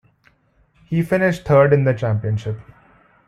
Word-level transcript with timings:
He 0.87 1.03
finished 1.03 1.45
third 1.45 1.71
in 1.73 1.83
the 1.83 1.93
championship. 1.93 2.57